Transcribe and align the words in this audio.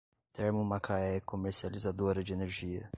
Termomacaé 0.33 1.19
Comercializadora 1.21 2.23
de 2.23 2.33
Energia 2.33 2.89